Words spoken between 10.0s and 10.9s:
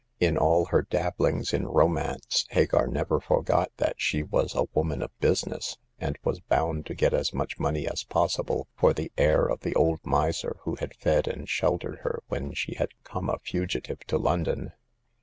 miser who